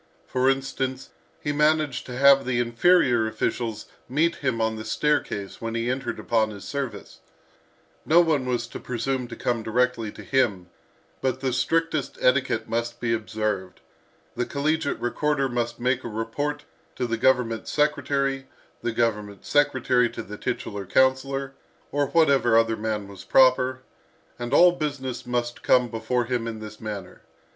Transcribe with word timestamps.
For 0.25 0.49
instance, 0.49 1.11
he 1.41 1.51
managed 1.51 2.07
to 2.07 2.17
have 2.17 2.43
the 2.43 2.59
inferior 2.59 3.27
officials 3.27 3.85
meet 4.09 4.37
him 4.37 4.59
on 4.59 4.75
the 4.75 4.83
staircase 4.83 5.61
when 5.61 5.75
he 5.75 5.91
entered 5.91 6.17
upon 6.19 6.49
his 6.49 6.63
service; 6.65 7.19
no 8.03 8.19
one 8.19 8.47
was 8.47 8.65
to 8.69 8.79
presume 8.79 9.27
to 9.27 9.35
come 9.35 9.61
directly 9.61 10.11
to 10.13 10.23
him, 10.23 10.71
but 11.21 11.39
the 11.41 11.53
strictest 11.53 12.17
etiquette 12.19 12.67
must 12.67 12.99
be 12.99 13.13
observed; 13.13 13.79
the 14.35 14.43
collegiate 14.47 14.99
recorder 14.99 15.47
must 15.47 15.79
make 15.79 16.03
a 16.03 16.07
report 16.09 16.65
to 16.95 17.05
the 17.05 17.15
government 17.15 17.67
secretary, 17.67 18.47
the 18.81 18.91
government 18.93 19.45
secretary 19.45 20.09
to 20.09 20.23
the 20.23 20.35
titular 20.35 20.83
councillor, 20.87 21.53
or 21.91 22.07
whatever 22.07 22.57
other 22.57 22.75
man 22.75 23.07
was 23.07 23.23
proper, 23.23 23.81
and 24.39 24.51
all 24.51 24.71
business 24.71 25.27
must 25.27 25.61
come 25.61 25.89
before 25.89 26.25
him 26.25 26.47
in 26.47 26.57
this 26.59 26.79
manner. 26.81 27.21